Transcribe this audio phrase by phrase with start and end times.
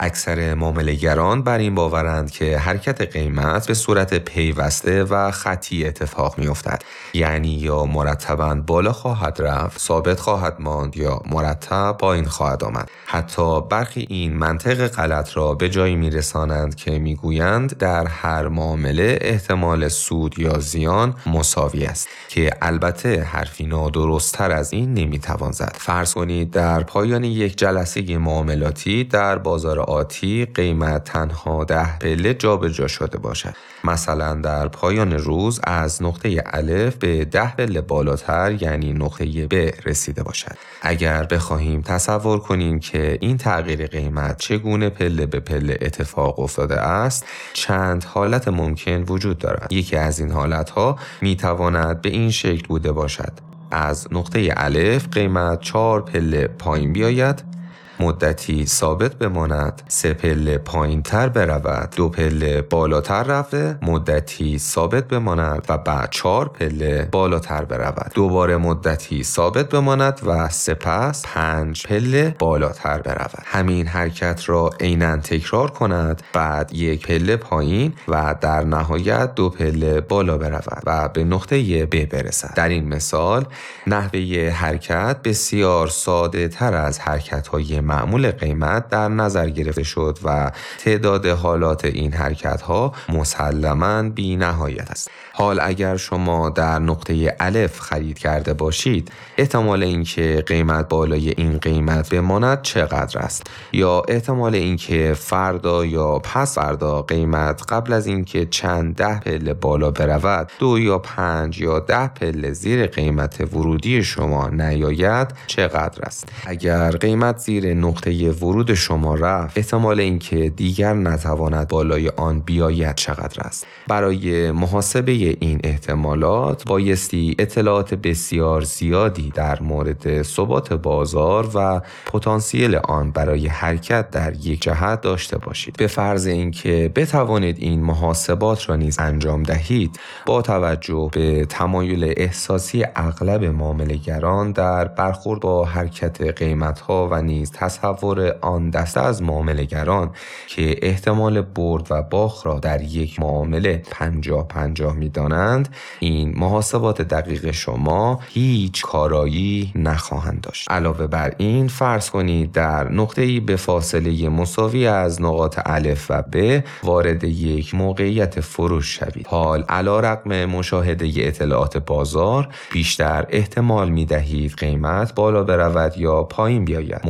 [0.00, 6.48] اکثر معاملهگران بر این باورند که حرکت قیمت به صورت پیوسته و خطی اتفاق می
[6.48, 6.82] افتد.
[7.14, 12.90] یعنی یا مرتبا بالا خواهد رفت، ثابت خواهد ماند یا مرتب پایین خواهد آمد.
[13.06, 18.48] حتی برخی این منطق غلط را به جایی می رسانند که می گویند در هر
[18.48, 25.52] معامله احتمال سود یا زیان مساوی است که البته حرفی نادرستتر از این نمی توان
[25.52, 25.76] زد.
[25.78, 32.86] فرض کنید در پایان یک جلسه معاملاتی در بازار آتی قیمت تنها ده پله جابجا
[32.86, 33.54] شده باشد.
[33.84, 40.22] مثلا در پایان روز از نقطه الف به ده پله بالاتر یعنی نقطه ب رسیده
[40.22, 40.56] باشد.
[40.82, 47.24] اگر بخواهیم تصور کنیم که این تغییر قیمت چگونه پله به پله اتفاق افتاده است
[47.52, 49.72] چند حالت ممکن وجود دارد.
[49.72, 53.32] یکی از این حالت ها می تواند به این شکل بوده باشد.
[53.70, 57.57] از نقطه الف قیمت چهار پله پایین بیاید
[58.00, 59.82] مدتی ثابت بماند.
[59.88, 61.88] سه پله پایین تر برود.
[61.96, 68.12] دو پله بالاتر رفته مدتی ثابت بماند و بعد چهار پله بالاتر برود.
[68.14, 73.42] دوباره مدتی ثابت بماند و سپس پنج پله بالاتر برود.
[73.44, 76.22] همین حرکت را عینا تکرار کند.
[76.32, 82.04] بعد یک پله پایین و در نهایت دو پله بالا برود و به نقطه ب
[82.04, 82.52] برسد.
[82.56, 83.44] در این مثال
[83.86, 90.52] نحوه حرکت بسیار ساده تر از حرکت های معمول قیمت در نظر گرفته شد و
[90.78, 95.10] تعداد حالات این حرکت ها مسلما بی نهایت است.
[95.38, 102.14] حال اگر شما در نقطه الف خرید کرده باشید احتمال اینکه قیمت بالای این قیمت
[102.14, 108.96] بماند چقدر است یا احتمال اینکه فردا یا پس فردا قیمت قبل از اینکه چند
[108.96, 115.28] ده پله بالا برود دو یا پنج یا ده پله زیر قیمت ورودی شما نیاید
[115.46, 122.40] چقدر است اگر قیمت زیر نقطه ورود شما رفت احتمال اینکه دیگر نتواند بالای آن
[122.40, 123.66] بیاید چقدر است.
[123.88, 133.10] برای محاسبه این احتمالات بایستی اطلاعات بسیار زیادی در مورد ثبات بازار و پتانسیل آن
[133.10, 135.76] برای حرکت در یک جهت داشته باشید.
[135.76, 142.84] به فرض اینکه بتوانید این محاسبات را نیز انجام دهید با توجه به تمایل احساسی
[142.96, 150.10] اغلب معاملهگران در برخورد با حرکت قیمت ها و نیز تصور آن دسته از معاملهگران
[150.46, 155.68] که احتمال برد و باخ را در یک معامله پنجاه پنجاه می‌دانند
[156.00, 160.70] این محاسبات دقیق شما هیچ کارایی نخواهند داشت.
[160.70, 166.22] علاوه بر این فرض کنید در نقطه ای به فاصله مساوی از نقاط الف و
[166.32, 169.26] ب وارد یک موقعیت فروش شوید.
[169.26, 176.64] حال علا رقم مشاهده اطلاعات بازار بیشتر احتمال می دهید قیمت بالا برود یا پایین
[176.64, 177.00] بیاید.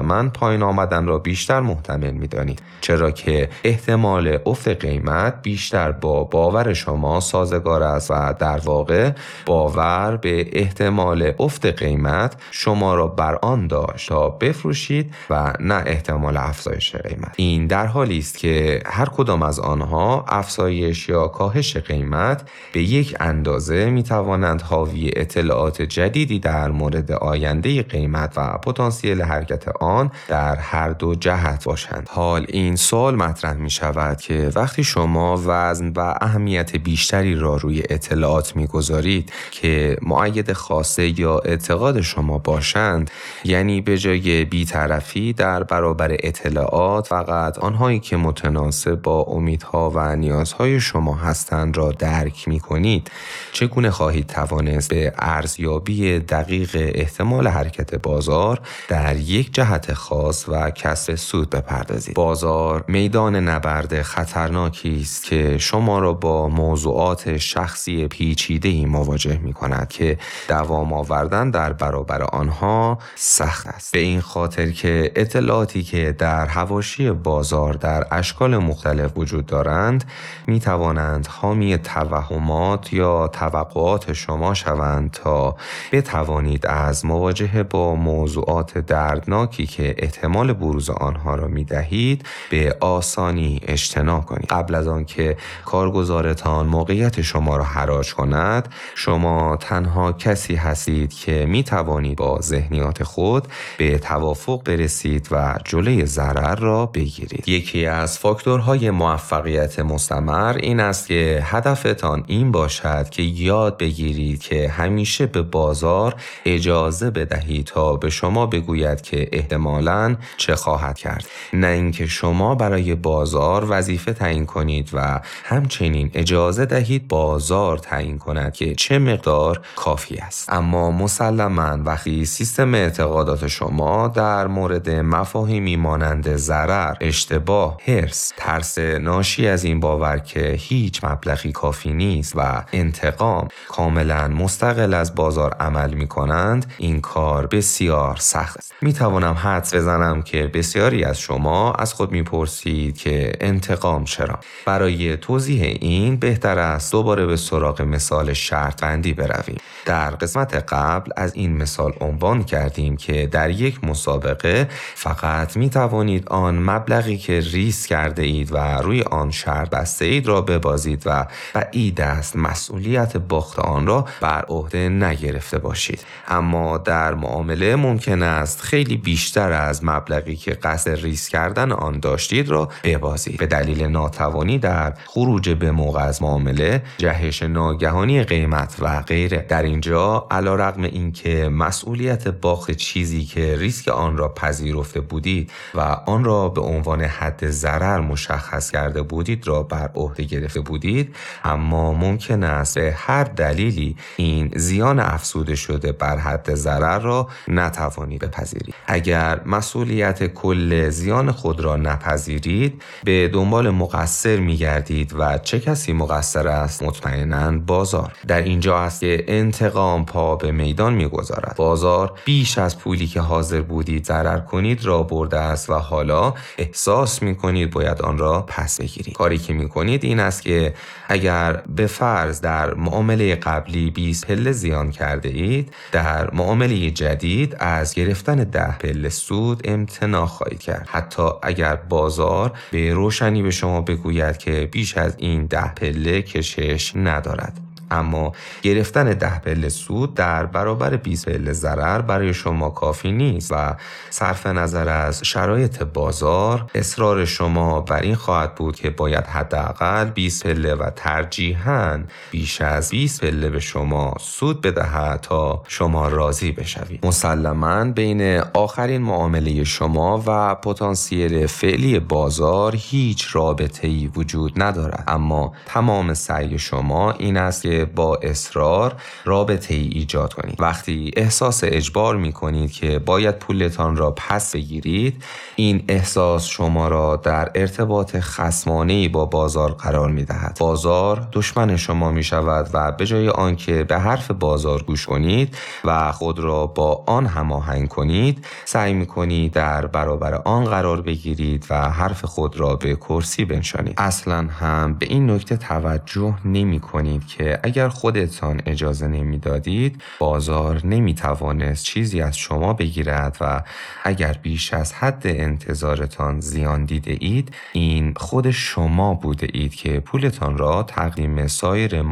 [0.00, 6.24] مسلما پایین آمدن را بیشتر محتمل می دانید چرا که احتمال افت قیمت بیشتر با
[6.24, 9.10] باور شما سازگار است و در واقع
[9.46, 16.36] باور به احتمال افت قیمت شما را بر آن داشت تا بفروشید و نه احتمال
[16.36, 17.34] افزایش قیمت.
[17.36, 23.16] این در حالی است که هر کدام از آنها افزایش یا کاهش قیمت به یک
[23.20, 30.56] اندازه می توانند حاوی اطلاعات جدیدی در مورد آینده قیمت و پتانسیل حرکت آن در
[30.56, 32.08] هر دو جهت باشند.
[32.10, 37.82] حال این سوال مطرح می شود که وقتی شما وزن و اهمیت بیشتری را روی
[37.90, 43.10] اطلاعات می‌گذارید که معید خاصه یا اعتقاد شما باشند
[43.44, 50.80] یعنی به جای بیطرفی در برابر اطلاعات فقط آنهایی که متناسب با امیدها و نیازهای
[50.80, 53.10] شما هستند را درک می کنید.
[53.52, 61.14] چگونه خواهید توانست به ارزیابی دقیق احتمال حرکت بازار در یک جهت خاص و کسب
[61.14, 62.14] سود بپردازید.
[62.14, 69.52] بازار میدان نبرد خطرناکی است که شما را با موضوعات شخصی پیچیده ای مواجه می
[69.52, 73.92] کند که دوام آوردن در برابر آنها سخت است.
[73.92, 80.04] به این خاطر که اطلاعاتی که در هواشی بازار در اشکال مختلف وجود دارند
[80.46, 85.56] می توانند حامی توهمات یا توقعات شما شوند تا
[85.92, 93.60] بتوانید از مواجهه با موضوعات دردناکی که احتمال بروز آنها را می دهید به آسانی
[93.66, 94.46] اجتناب کنید.
[94.46, 101.64] قبل از آنکه کارگزارتان موقعیت شما را حراج کند شما تنها کسی هستید که می
[101.64, 103.48] توانید با ذهنیات خود
[103.78, 107.48] به توافق برسید و جلوی ضرر را بگیرید.
[107.48, 114.68] یکی از فاکتورهای موفقیت مستمر این است که هدفتان این باشد که یاد بگیرید که
[114.68, 116.14] همیشه به بازار
[116.44, 121.26] اجازه بدهید تا به شما بگوید که احتمالا چه خواهد کرد.
[121.52, 128.52] نه اینکه شما برای بازار وظیفه تعیین کنید و همچنین اجازه دهید بازار تعیین کند
[128.52, 130.52] که چه مقدار کافی است.
[130.52, 139.48] اما مسلما وقتی سیستم اعتقادات شما در مورد مفاهیمی مانند ضرر اشتباه هرس ترس ناشی
[139.48, 145.94] از این باور که هیچ مبلغی کافی نیست و انتقام کاملا مستقل از بازار عمل
[145.94, 148.72] می کنند این کار بسیار سخت است.
[148.82, 154.38] می توانم حدس بزنم که بسیاری از شما از خود می‌پرسید که انتقام چرا.
[154.66, 159.56] برای توضیح این بهتر است دوباره به سراغ مثال شرط بندی برویم.
[159.84, 166.28] در قسمت قبل از این مثال عنوان کردیم که در یک مسابقه فقط می توانید
[166.28, 171.26] آن مبلغی که ریسک کرده اید و روی آن شرط بسته اید را ببازید و
[171.54, 176.04] بعید است مسئولیت باخت آن را بر عهده نگرفته باشید.
[176.28, 182.48] اما در معامله ممکن است خیلی بیشتر از مبلغی که قصد ریسک کردن آن داشتید
[182.48, 183.38] را ببازید.
[183.38, 189.46] به دلیل ناتوانی در خروج به موقع از معامله جهش ناگهانی قیمت و غیره.
[189.48, 195.80] در اینجا علی رغم اینکه مسئولیت باخت چیزی که ریسک آن را پذیرفته بودید و
[196.06, 201.92] آن را به عنوان حد ضرر مشخص کرده بودید را بر عهده گرفته بودید اما
[201.92, 208.74] ممکن است به هر دلیلی این زیان افزوده شده بر حد ضرر را نتوانید بپذیرید.
[208.86, 216.48] اگر مسئولیت کل زیان خود را نپذیرید به دنبال مقصر میگردید و چه کسی مقصر
[216.48, 218.12] است؟ مطمئنا بازار.
[218.26, 221.54] در اینجا است که انتقام پا به میدان می‌گذارد.
[221.56, 227.22] بازار بیش از پولی که حاضر بودید ضرر کنید را برده است و حالا احساس
[227.22, 229.14] می کنید باید آن را پس بگیرید.
[229.14, 230.74] کاری که می کنید این است که
[231.08, 237.94] اگر به فرض در معامله قبلی 20 پله زیان کرده اید در معامله جدید از
[237.94, 240.88] گرفتن ده پله سود امتناع خواهید کرد.
[240.90, 246.92] حتی اگر بازار به روشنی به شما بگوید که بیش از این ده پله کشش
[246.96, 247.69] ندارد.
[247.90, 248.32] اما
[248.62, 253.76] گرفتن ده پله سود در برابر 20 پله ضرر برای شما کافی نیست و
[254.10, 260.46] صرف نظر از شرایط بازار اصرار شما بر این خواهد بود که باید حداقل 20
[260.46, 262.00] پله و ترجیحاً
[262.30, 267.06] بیش از 20 پله به شما سود بدهد تا شما راضی بشوید.
[267.06, 275.04] مسلما بین آخرین معامله شما و پتانسیل فعلی بازار هیچ رابطه ای وجود ندارد.
[275.08, 278.94] اما تمام سعی شما این است که با اصرار
[279.24, 280.56] رابطه ای ایجاد کنید.
[280.58, 285.24] وقتی احساس اجبار می کنید که باید پولتان را پس بگیرید
[285.56, 292.10] این احساس شما را در ارتباط خسمانه با بازار قرار می دهد بازار دشمن شما
[292.10, 297.04] می شود و به جای آنکه به حرف بازار گوش کنید و خود را با
[297.06, 302.76] آن هماهنگ کنید سعی می کنید در برابر آن قرار بگیرید و حرف خود را
[302.76, 303.94] به کرسی بنشانید.
[303.98, 311.14] اصلا هم به این نکته توجه نمی کنید که اگر خودتان اجازه نمی‌دادید بازار نمی
[311.14, 313.62] توانست چیزی از شما بگیرد و
[314.04, 320.58] اگر بیش از حد انتظارتان زیان دیده اید این خود شما بوده اید که پولتان
[320.58, 322.02] را تقدیم سایر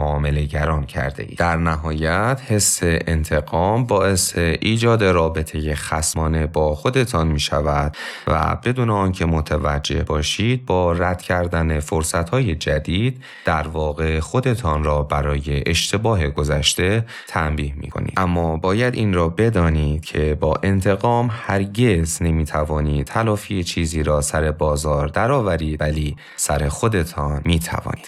[0.47, 1.39] گران کرده اید.
[1.39, 7.97] در نهایت حس انتقام باعث ایجاد رابطه خسمانه با خودتان می شود
[8.27, 15.03] و بدون آنکه متوجه باشید با رد کردن فرصت های جدید در واقع خودتان را
[15.67, 18.13] اشتباه گذشته تنبیه می کنید.
[18.17, 24.51] اما باید این را بدانید که با انتقام هرگز نمی توانید تلافی چیزی را سر
[24.51, 28.07] بازار درآورید ولی سر خودتان می توانید.